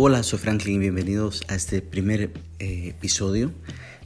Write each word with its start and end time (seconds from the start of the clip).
Hola, 0.00 0.22
soy 0.22 0.38
Franklin 0.38 0.76
y 0.76 0.78
bienvenidos 0.78 1.42
a 1.48 1.56
este 1.56 1.82
primer 1.82 2.30
eh, 2.60 2.90
episodio 2.90 3.50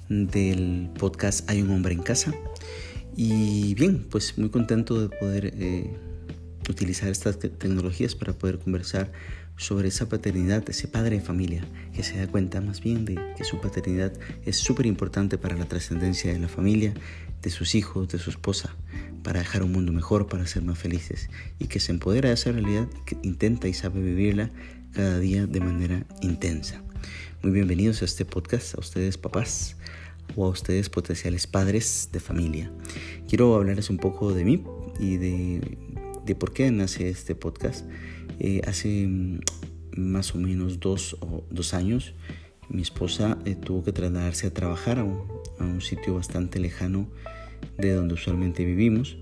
del 0.08 0.88
podcast 0.99 1.51
Hay 1.51 1.61
un 1.61 1.71
hombre 1.71 1.92
en 1.92 2.01
casa. 2.01 2.33
Y 3.15 3.74
bien, 3.74 4.06
pues 4.10 4.38
muy 4.38 4.49
contento 4.49 4.99
de 4.99 5.15
poder 5.15 5.53
eh, 5.54 5.94
utilizar 6.67 7.10
estas 7.10 7.38
tecnologías 7.38 8.15
para 8.15 8.33
poder 8.33 8.58
conversar 8.58 9.13
sobre 9.58 9.88
esa 9.88 10.08
paternidad, 10.08 10.65
ese 10.71 10.88
padre 10.88 11.17
de 11.17 11.22
familia 11.22 11.63
que 11.95 12.03
se 12.03 12.17
da 12.17 12.27
cuenta 12.27 12.63
más 12.63 12.81
bien 12.81 13.04
de 13.04 13.17
que 13.37 13.45
su 13.45 13.61
paternidad 13.61 14.15
es 14.47 14.56
súper 14.56 14.87
importante 14.87 15.37
para 15.37 15.59
la 15.59 15.67
trascendencia 15.67 16.33
de 16.33 16.38
la 16.38 16.48
familia, 16.48 16.95
de 17.43 17.51
sus 17.51 17.74
hijos, 17.74 18.09
de 18.09 18.19
su 18.19 18.30
esposa, 18.30 18.74
para 19.23 19.41
dejar 19.41 19.62
un 19.62 19.73
mundo 19.73 19.93
mejor, 19.93 20.27
para 20.27 20.47
ser 20.47 20.62
más 20.62 20.79
felices 20.79 21.29
y 21.59 21.66
que 21.66 21.80
se 21.80 21.93
empodera 21.93 22.30
de 22.30 22.37
esa 22.37 22.51
realidad, 22.51 22.88
que 23.05 23.19
intenta 23.23 23.69
y 23.69 23.74
sabe 23.74 24.01
vivirla 24.01 24.51
cada 24.92 25.19
día 25.19 25.46
de 25.46 25.60
manera 25.60 26.06
intensa. 26.20 26.82
Muy 27.42 27.52
bienvenidos 27.52 28.02
a 28.02 28.05
este 28.05 28.24
podcast, 28.24 28.77
a 28.77 28.80
ustedes 28.80 29.16
papás 29.16 29.77
o 30.37 30.45
a 30.46 30.51
ustedes 30.51 30.91
potenciales 30.91 31.46
padres 31.46 32.10
de 32.12 32.20
familia. 32.20 32.70
Quiero 33.27 33.55
hablarles 33.55 33.88
un 33.88 33.96
poco 33.96 34.34
de 34.34 34.45
mí 34.45 34.62
y 35.01 35.16
de, 35.16 35.78
de 36.27 36.34
por 36.34 36.52
qué 36.52 36.70
nace 36.70 37.09
este 37.09 37.34
podcast. 37.34 37.87
Eh, 38.38 38.60
hace 38.66 39.09
más 39.96 40.34
o 40.34 40.38
menos 40.38 40.78
dos, 40.78 41.16
o 41.20 41.45
dos 41.51 41.74
años 41.74 42.15
mi 42.68 42.82
esposa 42.82 43.38
eh, 43.45 43.54
tuvo 43.54 43.84
que 43.84 43.93
trasladarse 43.93 44.46
a 44.46 44.54
trabajar 44.54 44.98
a 44.98 45.04
un, 45.04 45.23
a 45.59 45.65
un 45.65 45.80
sitio 45.80 46.15
bastante 46.15 46.59
lejano 46.60 47.09
de 47.79 47.93
donde 47.93 48.15
usualmente 48.15 48.65
vivimos 48.65 49.16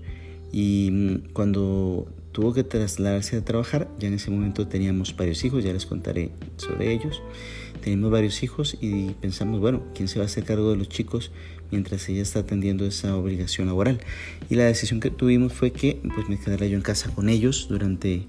y 0.51 0.89
mm, 0.91 1.33
cuando 1.33 2.13
tuvo 2.31 2.53
que 2.53 2.63
trasladarse 2.63 3.37
a 3.37 3.43
trabajar, 3.43 3.89
ya 3.99 4.07
en 4.07 4.13
ese 4.15 4.31
momento 4.31 4.67
teníamos 4.67 5.15
varios 5.15 5.43
hijos, 5.43 5.63
ya 5.63 5.73
les 5.73 5.85
contaré 5.85 6.31
sobre 6.57 6.93
ellos. 6.93 7.21
Teníamos 7.81 8.11
varios 8.11 8.43
hijos 8.43 8.77
y 8.79 9.11
pensamos, 9.21 9.59
bueno, 9.59 9.83
¿quién 9.95 10.07
se 10.07 10.19
va 10.19 10.23
a 10.23 10.27
hacer 10.27 10.43
cargo 10.43 10.71
de 10.71 10.77
los 10.77 10.87
chicos 10.87 11.31
mientras 11.71 12.07
ella 12.09 12.21
está 12.21 12.39
atendiendo 12.39 12.85
esa 12.85 13.15
obligación 13.15 13.67
laboral? 13.67 13.99
Y 14.49 14.55
la 14.55 14.65
decisión 14.65 14.99
que 14.99 15.09
tuvimos 15.09 15.53
fue 15.53 15.71
que 15.71 15.99
pues, 16.15 16.29
me 16.29 16.39
quedara 16.39 16.65
yo 16.67 16.77
en 16.77 16.83
casa 16.83 17.09
con 17.09 17.27
ellos 17.27 17.67
durante 17.69 18.27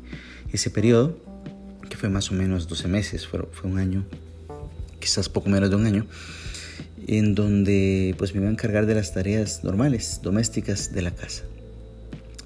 ese 0.52 0.70
periodo, 0.70 1.18
que 1.88 1.96
fue 1.96 2.08
más 2.08 2.30
o 2.30 2.34
menos 2.34 2.68
12 2.68 2.88
meses, 2.88 3.26
fue, 3.26 3.40
fue 3.52 3.70
un 3.70 3.78
año, 3.78 4.04
quizás 5.00 5.28
poco 5.28 5.50
menos 5.50 5.70
de 5.70 5.76
un 5.76 5.86
año 5.86 6.06
en 7.06 7.34
donde 7.34 8.14
pues 8.16 8.32
me 8.32 8.40
iba 8.40 8.48
a 8.48 8.52
encargar 8.52 8.86
de 8.86 8.94
las 8.94 9.12
tareas 9.12 9.64
normales, 9.64 10.20
domésticas 10.22 10.92
de 10.92 11.02
la 11.02 11.10
casa. 11.10 11.42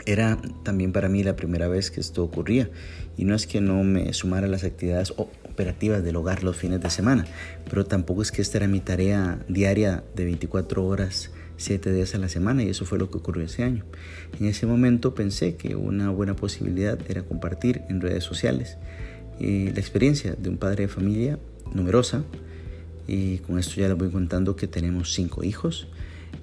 Era 0.07 0.39
también 0.63 0.93
para 0.93 1.09
mí 1.09 1.25
la 1.25 1.35
primera 1.35 1.67
vez 1.67 1.91
que 1.91 2.01
esto 2.01 2.23
ocurría 2.23 2.71
y 3.17 3.25
no 3.25 3.35
es 3.35 3.47
que 3.47 3.61
no 3.61 3.83
me 3.83 4.13
sumara 4.13 4.47
a 4.47 4.49
las 4.49 4.63
actividades 4.63 5.13
operativas 5.17 6.05
del 6.05 6.17
hogar 6.17 6.45
los 6.45 6.57
fines 6.57 6.81
de 6.81 6.91
semana, 6.91 7.27
pero 7.69 7.85
tampoco 7.85 8.23
es 8.23 8.31
que 8.31 8.41
esta 8.41 8.59
era 8.59 8.69
mi 8.69 8.81
tarea 8.81 9.41
diaria 9.49 10.05
de 10.15 10.25
24 10.25 10.87
horas, 10.87 11.31
7 11.57 11.93
días 11.93 12.15
a 12.15 12.19
la 12.19 12.29
semana 12.29 12.63
y 12.63 12.69
eso 12.69 12.85
fue 12.85 12.99
lo 12.99 13.11
que 13.11 13.19
ocurrió 13.19 13.45
ese 13.45 13.65
año. 13.65 13.85
En 14.39 14.47
ese 14.47 14.67
momento 14.67 15.15
pensé 15.15 15.57
que 15.57 15.75
una 15.75 16.11
buena 16.11 16.37
posibilidad 16.37 16.99
era 17.09 17.23
compartir 17.23 17.83
en 17.89 18.01
redes 18.01 18.23
sociales 18.23 18.77
eh, 19.41 19.73
la 19.75 19.81
experiencia 19.81 20.35
de 20.35 20.49
un 20.49 20.57
padre 20.57 20.85
de 20.85 20.89
familia 20.89 21.39
numerosa 21.75 22.23
y 23.09 23.39
con 23.39 23.59
esto 23.59 23.81
ya 23.81 23.89
les 23.89 23.97
voy 23.99 24.11
contando 24.11 24.57
que 24.57 24.69
tenemos 24.69 25.15
cinco 25.15 25.43
hijos 25.43 25.89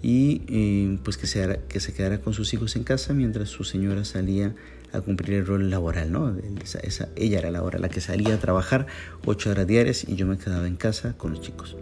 y 0.02 0.42
eh, 0.50 0.98
pues 1.04 1.18
que 1.18 1.28
se, 1.28 1.62
que 1.70 1.80
se 1.80 1.94
quedara 1.94 2.20
con 2.20 2.34
sus 2.34 2.54
hijos 2.54 2.76
en 2.76 2.84
casa 2.84 3.14
mientras 3.14 3.50
su 3.50 3.64
señora 3.64 4.04
salía 4.04 4.54
a 4.92 5.02
cumplir 5.02 5.40
el 5.40 5.46
rol 5.46 5.70
laboral, 5.72 6.12
¿no? 6.12 6.36
Esa, 6.62 7.10
ella 7.16 7.40
era 7.40 7.50
la 7.50 7.64
hora 7.64 7.80
la 7.80 7.90
que 7.90 8.00
salía 8.00 8.36
a 8.36 8.38
trabajar 8.38 8.86
ocho 9.26 9.50
horas 9.50 9.66
diarias 9.66 10.06
y 10.08 10.16
yo 10.16 10.28
me 10.28 10.38
quedaba 10.38 10.68
en 10.68 10.76
casa 10.76 11.14
con 11.18 11.32
los 11.32 11.42
chicos. 11.42 11.76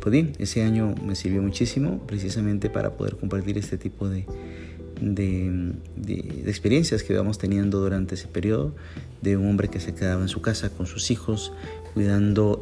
Pues 0.00 0.10
bien, 0.10 0.32
ese 0.38 0.64
año 0.64 0.94
me 1.04 1.14
sirvió 1.14 1.42
muchísimo 1.42 2.04
precisamente 2.06 2.68
para 2.68 2.96
poder 2.96 3.16
compartir 3.16 3.56
este 3.56 3.78
tipo 3.78 4.08
de, 4.08 4.26
de, 5.00 5.74
de, 5.96 6.42
experiencias 6.46 7.04
que 7.04 7.12
íbamos 7.12 7.38
teniendo 7.38 7.78
durante 7.78 8.16
ese 8.16 8.26
periodo, 8.26 8.74
de 9.22 9.36
un 9.36 9.48
hombre 9.48 9.68
que 9.68 9.78
se 9.78 9.94
quedaba 9.94 10.22
en 10.22 10.28
su 10.28 10.40
casa 10.40 10.70
con 10.70 10.86
sus 10.86 11.12
hijos, 11.12 11.52
cuidando 11.94 12.58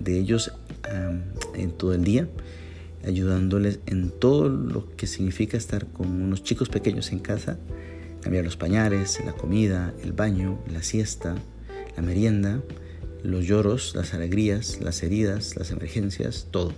de 0.00 0.18
ellos 0.18 0.52
en 1.54 1.70
todo 1.70 1.94
el 1.94 2.02
día 2.02 2.28
ayudándoles 3.06 3.78
en 3.86 4.10
todo 4.10 4.48
lo 4.48 4.94
que 4.96 5.06
significa 5.06 5.56
estar 5.56 5.86
con 5.86 6.10
unos 6.10 6.42
chicos 6.42 6.68
pequeños 6.68 7.12
en 7.12 7.20
casa, 7.20 7.58
cambiar 8.20 8.44
los 8.44 8.56
pañales, 8.56 9.20
la 9.24 9.32
comida, 9.32 9.94
el 10.02 10.12
baño, 10.12 10.58
la 10.70 10.82
siesta, 10.82 11.36
la 11.96 12.02
merienda, 12.02 12.60
los 13.22 13.46
lloros, 13.46 13.94
las 13.94 14.12
alegrías, 14.12 14.80
las 14.80 15.02
heridas, 15.02 15.56
las 15.56 15.70
emergencias, 15.70 16.48
todo, 16.50 16.72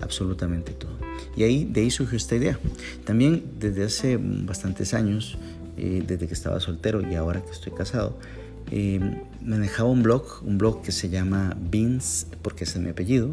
absolutamente 0.00 0.72
todo. 0.72 0.98
Y 1.36 1.44
ahí, 1.44 1.64
de 1.64 1.82
ahí 1.82 1.90
surgió 1.90 2.16
esta 2.16 2.34
idea. 2.34 2.58
También 3.04 3.44
desde 3.58 3.84
hace 3.84 4.18
bastantes 4.20 4.92
años, 4.92 5.38
eh, 5.76 6.02
desde 6.06 6.26
que 6.26 6.34
estaba 6.34 6.58
soltero 6.58 7.00
y 7.08 7.14
ahora 7.14 7.42
que 7.42 7.50
estoy 7.52 7.72
casado, 7.72 8.18
eh, 8.72 9.00
manejaba 9.42 9.88
un 9.88 10.02
blog, 10.02 10.42
un 10.44 10.58
blog 10.58 10.82
que 10.82 10.92
se 10.92 11.08
llama 11.08 11.56
Beans, 11.70 12.26
porque 12.42 12.64
ese 12.64 12.78
es 12.78 12.84
mi 12.84 12.90
apellido, 12.90 13.32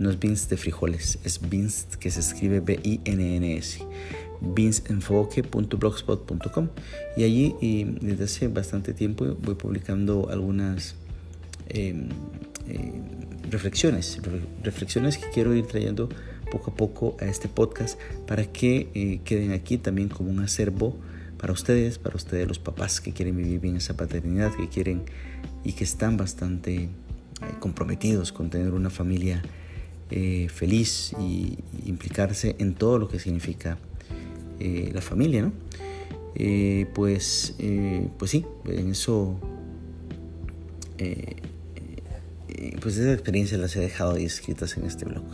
no 0.00 0.10
es 0.10 0.18
beans 0.18 0.48
de 0.48 0.56
frijoles, 0.56 1.20
es 1.24 1.48
beans 1.48 1.86
que 2.00 2.10
se 2.10 2.18
escribe 2.20 2.60
B-I-N-N-S. 2.60 3.84
beansenfoque.blogspot.com 4.40 6.68
y 7.18 7.24
allí 7.24 7.54
y 7.60 7.84
desde 7.84 8.24
hace 8.24 8.48
bastante 8.48 8.94
tiempo 8.94 9.26
voy 9.42 9.56
publicando 9.56 10.30
algunas 10.30 10.94
em, 11.68 12.08
eh, 12.66 12.92
reflexiones, 13.50 14.18
reflexiones 14.62 15.18
que 15.18 15.28
quiero 15.28 15.54
ir 15.54 15.66
trayendo 15.66 16.08
poco 16.50 16.70
a 16.70 16.74
poco 16.74 17.18
a 17.20 17.26
este 17.26 17.48
podcast 17.48 18.00
para 18.26 18.46
que 18.46 18.88
eh, 18.94 19.20
queden 19.22 19.52
aquí 19.52 19.76
también 19.76 20.08
como 20.08 20.30
un 20.30 20.40
acervo 20.40 20.96
para 21.36 21.52
ustedes, 21.52 21.98
para 21.98 22.16
ustedes 22.16 22.48
los 22.48 22.58
papás 22.58 23.02
que 23.02 23.12
quieren 23.12 23.36
vivir 23.36 23.60
bien 23.60 23.76
esa 23.76 23.98
paternidad, 23.98 24.54
que 24.54 24.70
quieren 24.70 25.02
y 25.62 25.74
que 25.74 25.84
están 25.84 26.16
bastante 26.16 26.84
eh, 26.84 26.88
comprometidos 27.58 28.32
con 28.32 28.48
tener 28.48 28.72
una 28.72 28.88
familia 28.88 29.42
eh, 30.12 30.48
feliz 30.48 31.12
y 31.20 31.56
implicarse 31.86 32.56
en 32.58 32.74
todo 32.74 32.98
lo 32.98 33.06
que 33.08 33.20
significa 33.20 33.78
eh, 34.58 34.90
la 34.92 35.00
familia, 35.00 35.42
¿no? 35.42 35.52
Eh, 36.34 36.86
pues, 36.94 37.54
pues 38.18 38.30
sí, 38.30 38.44
en 38.64 38.90
eso, 38.90 39.38
pues 42.80 42.96
esas 42.96 43.14
experiencias 43.14 43.60
las 43.60 43.76
he 43.76 43.80
dejado 43.80 44.14
ahí 44.14 44.24
escritas 44.24 44.76
en 44.76 44.84
este 44.84 45.04
blog. 45.04 45.24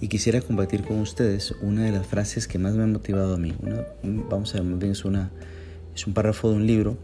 Y 0.00 0.08
quisiera 0.08 0.40
compartir 0.40 0.82
con 0.82 1.00
ustedes 1.00 1.54
una 1.60 1.84
de 1.84 1.92
las 1.92 2.06
frases 2.06 2.48
que 2.48 2.58
más 2.58 2.74
me 2.74 2.84
ha 2.84 2.86
motivado 2.86 3.34
a 3.34 3.38
mí. 3.38 3.54
vamos 4.02 4.54
a 4.54 4.62
ver, 4.62 4.84
es, 4.90 5.04
una, 5.04 5.30
es 5.94 6.06
un 6.06 6.14
párrafo 6.14 6.50
de 6.50 6.56
un 6.56 6.66
libro 6.66 6.96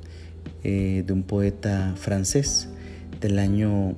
de 0.63 1.07
un 1.11 1.25
poeta 1.25 1.95
francés 1.97 2.69
del 3.21 3.39
año 3.39 3.97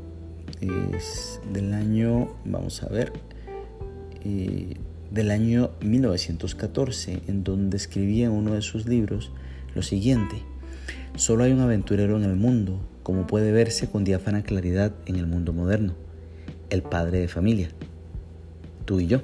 es 0.92 1.41
del 1.52 1.75
año, 1.75 2.34
vamos 2.44 2.82
a 2.82 2.88
ver, 2.88 3.12
eh, 4.25 4.76
del 5.10 5.30
año 5.30 5.70
1914, 5.80 7.22
en 7.28 7.44
donde 7.44 7.76
escribía 7.76 8.26
en 8.26 8.32
uno 8.32 8.54
de 8.54 8.62
sus 8.62 8.86
libros 8.86 9.30
lo 9.75 9.82
siguiente, 9.82 10.42
solo 11.16 11.44
hay 11.44 11.52
un 11.52 11.60
aventurero 11.60 12.16
en 12.16 12.25
el 12.25 12.36
mundo, 12.36 12.80
como 13.02 13.26
puede 13.26 13.52
verse 13.52 13.88
con 13.88 14.04
diáfana 14.04 14.42
claridad 14.42 14.92
en 15.06 15.16
el 15.16 15.26
mundo 15.26 15.52
moderno, 15.52 15.94
el 16.70 16.82
padre 16.82 17.20
de 17.20 17.28
familia, 17.28 17.69
tú 18.84 19.00
y 19.00 19.06
yo. 19.06 19.22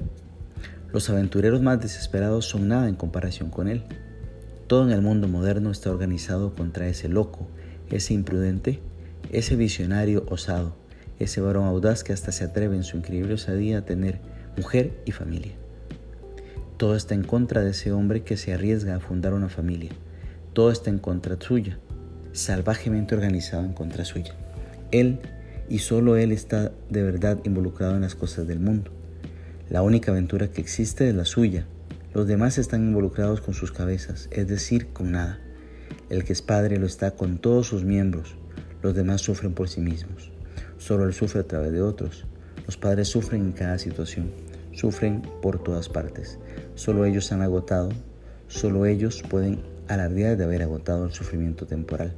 Los 0.92 1.08
aventureros 1.08 1.62
más 1.62 1.80
desesperados 1.80 2.46
son 2.46 2.68
nada 2.68 2.88
en 2.88 2.96
comparación 2.96 3.50
con 3.50 3.68
él. 3.68 3.84
Todo 4.66 4.84
en 4.84 4.90
el 4.90 5.02
mundo 5.02 5.28
moderno 5.28 5.70
está 5.70 5.90
organizado 5.90 6.54
contra 6.54 6.88
ese 6.88 7.08
loco, 7.08 7.48
ese 7.90 8.14
imprudente, 8.14 8.80
ese 9.32 9.56
visionario 9.56 10.26
osado, 10.28 10.76
ese 11.20 11.40
varón 11.40 11.66
audaz 11.66 12.02
que 12.02 12.12
hasta 12.12 12.32
se 12.32 12.44
atreve 12.44 12.74
en 12.74 12.82
su 12.82 12.96
increíble 12.96 13.34
osadía 13.34 13.78
a 13.78 13.84
tener 13.84 14.18
mujer 14.56 15.00
y 15.04 15.12
familia. 15.12 15.52
Todo 16.76 16.96
está 16.96 17.14
en 17.14 17.24
contra 17.24 17.62
de 17.62 17.70
ese 17.70 17.92
hombre 17.92 18.22
que 18.22 18.38
se 18.38 18.54
arriesga 18.54 18.96
a 18.96 19.00
fundar 19.00 19.34
una 19.34 19.50
familia. 19.50 19.90
Todo 20.54 20.72
está 20.72 20.88
en 20.88 20.98
contra 20.98 21.36
suya, 21.38 21.78
salvajemente 22.32 23.14
organizado 23.14 23.64
en 23.64 23.74
contra 23.74 24.04
suya. 24.06 24.34
Él 24.90 25.20
y 25.68 25.80
solo 25.80 26.16
él 26.16 26.32
está 26.32 26.72
de 26.88 27.02
verdad 27.02 27.38
involucrado 27.44 27.96
en 27.96 28.00
las 28.00 28.14
cosas 28.14 28.48
del 28.48 28.60
mundo. 28.60 28.90
La 29.68 29.82
única 29.82 30.10
aventura 30.10 30.48
que 30.48 30.62
existe 30.62 31.08
es 31.08 31.14
la 31.14 31.26
suya. 31.26 31.66
Los 32.14 32.26
demás 32.26 32.56
están 32.56 32.82
involucrados 32.82 33.42
con 33.42 33.52
sus 33.52 33.70
cabezas, 33.70 34.28
es 34.32 34.48
decir, 34.48 34.88
con 34.88 35.12
nada. 35.12 35.38
El 36.08 36.24
que 36.24 36.32
es 36.32 36.40
padre 36.40 36.78
lo 36.78 36.86
está 36.86 37.12
con 37.12 37.38
todos 37.38 37.66
sus 37.66 37.84
miembros. 37.84 38.34
Los 38.82 38.94
demás 38.94 39.20
sufren 39.20 39.52
por 39.52 39.68
sí 39.68 39.80
mismos. 39.80 40.32
Solo 40.80 41.04
Él 41.04 41.12
sufre 41.12 41.40
a 41.40 41.46
través 41.46 41.72
de 41.72 41.82
otros. 41.82 42.24
Los 42.64 42.78
padres 42.78 43.08
sufren 43.08 43.42
en 43.42 43.52
cada 43.52 43.78
situación, 43.78 44.30
sufren 44.72 45.20
por 45.42 45.62
todas 45.62 45.90
partes. 45.90 46.38
Solo 46.74 47.04
ellos 47.04 47.30
han 47.32 47.42
agotado, 47.42 47.90
solo 48.48 48.86
ellos 48.86 49.22
pueden 49.28 49.60
alardear 49.88 50.38
de 50.38 50.44
haber 50.44 50.62
agotado 50.62 51.04
el 51.04 51.12
sufrimiento 51.12 51.66
temporal. 51.66 52.14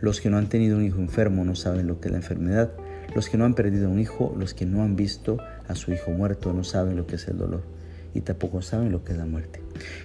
Los 0.00 0.20
que 0.20 0.30
no 0.30 0.38
han 0.38 0.48
tenido 0.48 0.76
un 0.76 0.84
hijo 0.84 1.00
enfermo 1.00 1.44
no 1.44 1.56
saben 1.56 1.88
lo 1.88 2.00
que 2.00 2.06
es 2.06 2.12
la 2.12 2.18
enfermedad. 2.18 2.70
Los 3.16 3.28
que 3.28 3.36
no 3.36 3.44
han 3.44 3.54
perdido 3.54 3.90
un 3.90 3.98
hijo, 3.98 4.32
los 4.38 4.54
que 4.54 4.64
no 4.64 4.84
han 4.84 4.94
visto 4.94 5.38
a 5.66 5.74
su 5.74 5.92
hijo 5.92 6.12
muerto, 6.12 6.52
no 6.52 6.62
saben 6.62 6.96
lo 6.96 7.06
que 7.06 7.16
es 7.16 7.26
el 7.26 7.36
dolor 7.36 7.62
y 8.14 8.20
tampoco 8.20 8.62
saben 8.62 8.92
lo 8.92 9.02
que 9.02 9.12
es 9.12 9.18
la 9.18 9.26
muerte. 9.26 9.60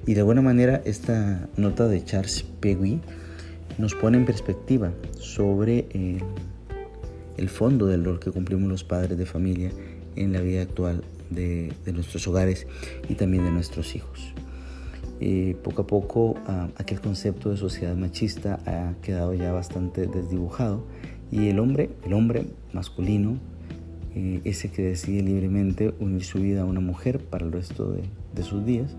Y 0.08 0.16
de 0.16 0.22
alguna 0.22 0.42
manera 0.42 0.82
esta 0.84 1.48
nota 1.58 1.88
de 1.88 2.04
Charles 2.04 2.44
Peggy 2.60 3.02
nos 3.78 3.94
pone 3.94 4.18
en 4.18 4.26
perspectiva 4.26 4.92
sobre 5.20 5.88
eh, 5.92 6.20
el 7.38 7.50
fondo 7.50 7.88
del 7.88 8.06
rol 8.06 8.20
que 8.20 8.32
cumplimos 8.32 8.70
los 8.70 8.84
padres 8.84 9.18
de 9.18 9.26
familia 9.26 9.72
en 10.16 10.34
la 10.34 10.42
vida 10.42 10.62
actual 10.62 11.04
de, 11.30 11.74
nuestros 11.94 12.28
hogares 12.28 12.68
y 13.10 13.16
también 13.16 13.44
de 13.44 13.52
nuestros 13.52 13.96
hijos. 13.96 14.34
Eh, 15.20 15.56
poco 15.64 15.84
a 15.84 15.88
poco 15.88 16.36
ah, 16.48 16.68
aquel 16.76 17.00
concepto 17.00 17.50
de 17.50 17.58
sociedad 17.58 17.96
machista 17.96 18.60
ha 18.66 18.94
quedado 19.02 19.34
ya 19.34 19.54
bastante 19.54 20.08
desdibujado 20.08 20.84
y 21.32 21.48
el 21.50 21.60
hombre, 21.60 21.90
el 22.06 22.14
hombre 22.14 22.46
masculino, 22.74 23.38
eh, 24.16 24.42
ese 24.44 24.70
que 24.70 24.84
decide 24.84 25.24
libremente 25.24 25.94
unir 26.00 26.24
su 26.24 26.40
vida 26.40 26.62
a 26.62 26.66
una 26.66 26.82
mujer 26.82 27.20
para 27.20 27.46
el 27.46 27.52
resto 27.52 27.96
de, 28.34 28.44
sus 28.44 28.66
días, 28.66 28.96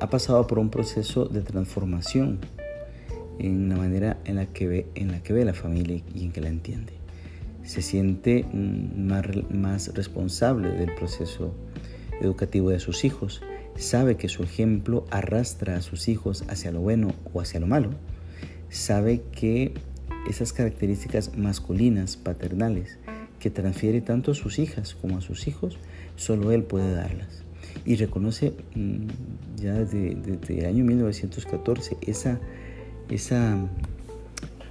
ha 0.00 0.10
pasado 0.10 0.46
por 0.46 0.58
un 0.58 0.70
proceso 0.70 1.26
de 1.26 1.40
transformación 1.40 2.38
en 3.38 3.68
la 3.68 3.76
manera 3.76 4.18
en 4.24 4.36
la 4.36 4.46
que 4.46 4.66
ve, 4.66 4.86
en 4.94 5.12
la, 5.12 5.22
que 5.22 5.32
ve 5.32 5.44
la 5.44 5.54
familia 5.54 6.02
y 6.14 6.24
en 6.24 6.32
que 6.32 6.40
la 6.40 6.48
entiende. 6.48 6.92
Se 7.64 7.82
siente 7.82 8.44
mm, 8.44 9.06
más, 9.06 9.24
más 9.50 9.94
responsable 9.94 10.70
del 10.72 10.94
proceso 10.94 11.54
educativo 12.20 12.70
de 12.70 12.80
sus 12.80 13.04
hijos, 13.04 13.42
sabe 13.76 14.16
que 14.16 14.28
su 14.28 14.42
ejemplo 14.42 15.06
arrastra 15.10 15.76
a 15.76 15.82
sus 15.82 16.08
hijos 16.08 16.44
hacia 16.48 16.72
lo 16.72 16.80
bueno 16.80 17.14
o 17.32 17.40
hacia 17.40 17.60
lo 17.60 17.66
malo, 17.66 17.90
sabe 18.68 19.22
que 19.32 19.74
esas 20.28 20.52
características 20.52 21.36
masculinas, 21.36 22.16
paternales, 22.16 22.98
que 23.40 23.50
transfiere 23.50 24.00
tanto 24.00 24.32
a 24.32 24.34
sus 24.34 24.58
hijas 24.58 24.94
como 24.94 25.18
a 25.18 25.20
sus 25.20 25.48
hijos, 25.48 25.78
solo 26.16 26.52
él 26.52 26.62
puede 26.62 26.94
darlas. 26.94 27.42
Y 27.84 27.96
reconoce 27.96 28.52
mm, 28.74 29.06
ya 29.60 29.74
desde, 29.74 30.14
desde 30.14 30.60
el 30.60 30.66
año 30.66 30.84
1914 30.84 31.96
esa 32.02 32.38
esa 33.14 33.56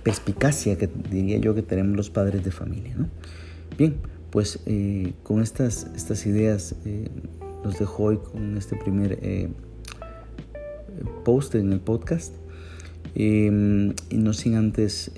perspicacia 0.03 0.77
que 0.77 0.89
diría 1.09 1.37
yo 1.37 1.53
que 1.53 1.61
tenemos 1.61 1.95
los 1.95 2.09
padres 2.09 2.43
de 2.43 2.51
familia. 2.51 2.95
Bien, 3.77 3.95
pues 4.31 4.59
eh, 4.65 5.13
con 5.23 5.41
estas, 5.41 5.87
estas 5.95 6.25
ideas 6.25 6.75
eh, 6.85 7.09
los 7.63 7.77
dejo 7.77 8.03
hoy 8.03 8.17
con 8.17 8.57
este 8.57 8.75
primer 8.75 9.19
eh, 9.21 9.49
post 11.23 11.55
en 11.55 11.71
el 11.71 11.79
podcast. 11.79 12.33
Em, 13.13 13.93
y 14.09 14.17
no 14.17 14.31
sin 14.31 14.55
antes 14.55 15.11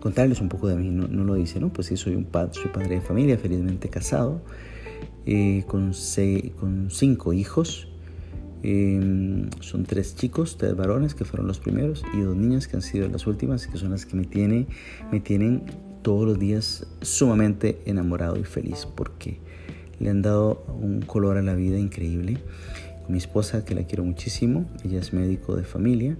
contarles 0.00 0.40
un 0.40 0.48
poco 0.48 0.68
de 0.68 0.76
mí, 0.76 0.90
no, 0.90 1.24
lo 1.24 1.34
dice, 1.34 1.58
¿no? 1.58 1.72
Pues 1.72 1.86
sí, 1.88 1.96
soy 1.96 2.14
un 2.14 2.24
padre, 2.24 2.52
soy 2.52 2.70
padre 2.70 2.96
de 2.96 3.00
familia, 3.00 3.38
felizmente 3.38 3.88
casado, 3.88 4.42
con, 5.66 5.92
con 6.60 6.90
cinco 6.90 7.32
hijos. 7.32 7.88
Em, 8.62 9.50
son 9.60 9.84
tres 9.84 10.16
chicos, 10.16 10.56
tres 10.58 10.74
varones 10.74 11.14
que 11.14 11.24
fueron 11.24 11.46
los 11.46 11.60
primeros 11.60 12.04
y 12.14 12.20
dos 12.20 12.36
niñas 12.36 12.66
que 12.66 12.76
han 12.76 12.82
sido 12.82 13.08
las 13.08 13.26
últimas, 13.26 13.66
que 13.66 13.78
son 13.78 13.90
las 13.90 14.04
que 14.04 14.16
me, 14.16 14.24
tiene, 14.24 14.66
me 15.12 15.20
tienen 15.20 15.62
todos 16.02 16.26
los 16.26 16.38
días 16.38 16.86
sumamente 17.00 17.80
enamorado 17.86 18.36
y 18.38 18.44
feliz 18.44 18.86
porque 18.86 19.38
le 20.00 20.10
han 20.10 20.22
dado 20.22 20.64
un 20.80 21.02
color 21.02 21.36
a 21.36 21.42
la 21.42 21.54
vida 21.54 21.78
increíble. 21.78 22.38
mi 23.08 23.16
esposa, 23.16 23.64
que 23.64 23.74
la 23.74 23.84
quiero 23.84 24.04
muchísimo, 24.04 24.66
ella 24.84 25.00
es 25.00 25.14
médico 25.14 25.56
de 25.56 25.64
familia, 25.64 26.18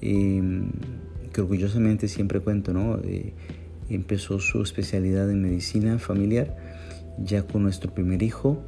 em, 0.00 0.70
que 1.32 1.40
orgullosamente 1.40 2.06
siempre 2.06 2.38
cuento, 2.38 2.72
¿no? 2.72 3.00
Eh, 3.02 3.32
empezó 3.88 4.38
su 4.38 4.62
especialidad 4.62 5.28
en 5.32 5.42
medicina 5.42 5.98
familiar 5.98 6.56
ya 7.18 7.42
con 7.42 7.64
nuestro 7.64 7.92
primer 7.92 8.22
hijo 8.22 8.62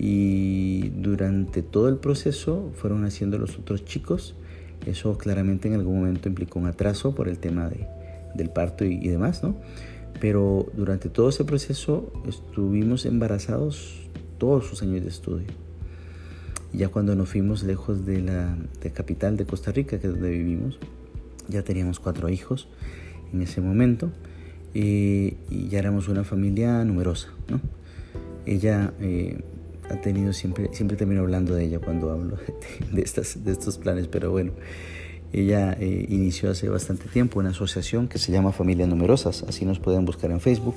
y 0.00 0.90
durante 0.90 1.62
todo 1.62 1.88
el 1.88 1.96
proceso 1.96 2.70
fueron 2.76 3.04
haciendo 3.04 3.36
los 3.36 3.58
otros 3.58 3.84
chicos. 3.84 4.36
Eso 4.86 5.18
claramente 5.18 5.66
en 5.66 5.74
algún 5.74 5.96
momento 5.96 6.28
implicó 6.28 6.60
un 6.60 6.66
atraso 6.66 7.16
por 7.16 7.28
el 7.28 7.38
tema 7.38 7.68
de, 7.68 7.88
del 8.36 8.48
parto 8.48 8.84
y, 8.84 9.08
demás, 9.08 9.42
¿no? 9.42 9.56
Pero 10.20 10.66
durante 10.76 11.08
todo 11.08 11.28
ese 11.30 11.44
proceso 11.44 12.12
estuvimos 12.28 13.06
embarazados 13.06 14.08
todos 14.38 14.66
sus 14.66 14.82
años 14.82 15.02
de 15.02 15.08
estudio. 15.08 15.48
Y 16.72 16.78
ya 16.78 16.88
cuando 16.88 17.16
nos 17.16 17.28
fuimos 17.28 17.64
lejos 17.64 18.06
de 18.06 18.20
la 18.20 18.56
capital 18.94 19.36
de 19.36 19.46
Costa 19.46 19.72
Rica, 19.72 19.98
que 19.98 20.06
es 20.06 20.12
donde 20.12 20.30
vivimos, 20.30 20.78
ya 21.48 21.64
teníamos 21.64 21.98
cuatro 21.98 22.28
hijos 22.28 22.68
en 23.32 23.42
ese 23.42 23.60
momento 23.60 24.12
y 24.74 25.34
ya 25.68 25.80
éramos 25.80 26.06
una 26.06 26.22
familia 26.22 26.84
numerosa, 26.84 27.30
¿no? 27.48 27.60
Ella 28.46 28.92
eh, 29.00 29.40
ha 29.90 30.00
tenido 30.00 30.32
siempre, 30.32 30.70
siempre 30.72 30.96
termino 30.96 31.22
hablando 31.22 31.54
de 31.54 31.64
ella 31.64 31.78
cuando 31.78 32.10
hablo 32.10 32.36
de, 32.92 33.02
estas, 33.02 33.44
de 33.44 33.52
estos 33.52 33.78
planes, 33.78 34.08
pero 34.08 34.30
bueno, 34.30 34.52
ella 35.32 35.76
eh, 35.78 36.06
inició 36.08 36.50
hace 36.50 36.68
bastante 36.68 37.08
tiempo 37.08 37.38
una 37.38 37.50
asociación 37.50 38.08
que 38.08 38.18
se 38.18 38.32
llama 38.32 38.52
Familias 38.52 38.88
Numerosas, 38.88 39.42
así 39.42 39.66
nos 39.66 39.78
pueden 39.78 40.04
buscar 40.04 40.30
en 40.30 40.40
Facebook, 40.40 40.74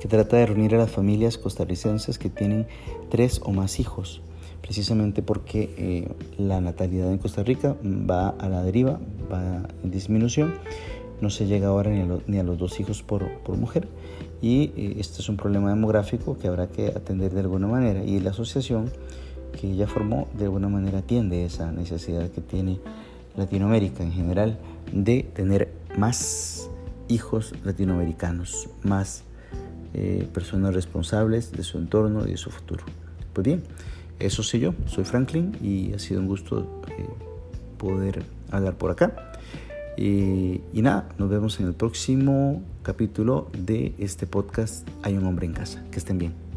que 0.00 0.08
trata 0.08 0.38
de 0.38 0.46
reunir 0.46 0.74
a 0.74 0.78
las 0.78 0.90
familias 0.90 1.36
costarricenses 1.36 2.18
que 2.18 2.30
tienen 2.30 2.66
tres 3.10 3.40
o 3.44 3.52
más 3.52 3.78
hijos, 3.78 4.22
precisamente 4.62 5.22
porque 5.22 5.74
eh, 5.76 6.08
la 6.38 6.60
natalidad 6.62 7.12
en 7.12 7.18
Costa 7.18 7.42
Rica 7.42 7.76
va 7.84 8.30
a 8.30 8.48
la 8.48 8.62
deriva, 8.62 8.98
va 9.30 9.68
en 9.84 9.90
disminución, 9.90 10.54
no 11.20 11.28
se 11.28 11.46
llega 11.46 11.68
ahora 11.68 11.90
ni 11.90 12.00
a, 12.00 12.18
ni 12.26 12.38
a 12.38 12.42
los 12.42 12.56
dos 12.56 12.80
hijos 12.80 13.02
por, 13.02 13.28
por 13.42 13.58
mujer 13.58 13.86
y 14.42 14.72
eh, 14.76 14.96
este 14.98 15.20
es 15.20 15.28
un 15.28 15.36
problema 15.36 15.70
demográfico 15.70 16.38
que 16.38 16.48
habrá 16.48 16.68
que 16.68 16.88
atender 16.88 17.32
de 17.32 17.40
alguna 17.40 17.66
manera 17.66 18.02
y 18.04 18.20
la 18.20 18.30
asociación 18.30 18.90
que 19.58 19.70
ella 19.72 19.86
formó 19.86 20.28
de 20.38 20.44
alguna 20.44 20.68
manera 20.68 20.98
atiende 20.98 21.44
esa 21.44 21.72
necesidad 21.72 22.28
que 22.30 22.40
tiene 22.40 22.78
Latinoamérica 23.36 24.02
en 24.02 24.12
general 24.12 24.58
de 24.92 25.22
tener 25.34 25.72
más 25.98 26.70
hijos 27.08 27.54
latinoamericanos, 27.64 28.68
más 28.82 29.24
eh, 29.94 30.28
personas 30.32 30.74
responsables 30.74 31.52
de 31.52 31.64
su 31.64 31.78
entorno 31.78 32.26
y 32.26 32.30
de 32.32 32.36
su 32.36 32.50
futuro. 32.50 32.84
Pues 33.32 33.44
bien, 33.44 33.62
eso 34.18 34.42
soy 34.42 34.60
yo, 34.60 34.74
soy 34.86 35.04
Franklin 35.04 35.56
y 35.62 35.92
ha 35.92 35.98
sido 35.98 36.20
un 36.20 36.26
gusto 36.26 36.82
eh, 36.88 37.06
poder 37.78 38.22
hablar 38.50 38.74
por 38.74 38.90
acá. 38.90 39.29
Y, 39.96 40.60
nada, 40.72 41.08
nos 41.18 41.28
vemos 41.28 41.60
en 41.60 41.66
el 41.66 41.74
próximo 41.74 42.62
capítulo 42.82 43.50
de 43.56 43.94
este 43.98 44.26
podcast 44.26 44.88
Hay 45.02 45.16
un 45.16 45.26
hombre 45.26 45.46
en 45.46 45.52
casa. 45.52 45.84
Que 45.90 45.98
estén 45.98 46.18
bien. 46.18 46.49